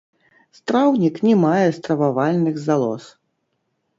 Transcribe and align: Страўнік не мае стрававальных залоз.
Страўнік 0.59 1.19
не 1.27 1.35
мае 1.43 1.67
стрававальных 1.77 2.55
залоз. 2.65 3.03